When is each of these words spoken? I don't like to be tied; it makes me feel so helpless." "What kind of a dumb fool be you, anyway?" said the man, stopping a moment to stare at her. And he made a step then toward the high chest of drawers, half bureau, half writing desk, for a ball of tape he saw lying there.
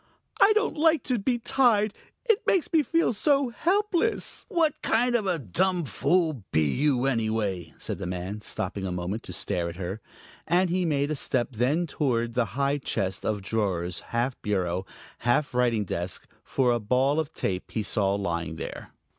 I 0.41 0.51
don't 0.53 0.77
like 0.77 1.03
to 1.03 1.19
be 1.19 1.37
tied; 1.37 1.93
it 2.25 2.39
makes 2.47 2.73
me 2.73 2.81
feel 2.81 3.13
so 3.13 3.49
helpless." 3.49 4.47
"What 4.49 4.81
kind 4.81 5.13
of 5.13 5.27
a 5.27 5.37
dumb 5.37 5.85
fool 5.85 6.41
be 6.51 6.63
you, 6.73 7.05
anyway?" 7.05 7.75
said 7.77 7.99
the 7.99 8.07
man, 8.07 8.41
stopping 8.41 8.87
a 8.87 8.91
moment 8.91 9.21
to 9.29 9.31
stare 9.31 9.69
at 9.69 9.75
her. 9.75 10.01
And 10.47 10.71
he 10.71 10.85
made 10.85 11.11
a 11.11 11.15
step 11.15 11.49
then 11.51 11.85
toward 11.85 12.33
the 12.33 12.45
high 12.57 12.79
chest 12.79 13.23
of 13.23 13.43
drawers, 13.43 13.99
half 14.09 14.41
bureau, 14.41 14.87
half 15.19 15.53
writing 15.53 15.85
desk, 15.85 16.27
for 16.43 16.71
a 16.71 16.79
ball 16.79 17.19
of 17.19 17.31
tape 17.31 17.69
he 17.69 17.83
saw 17.83 18.15
lying 18.15 18.55
there. 18.55 18.93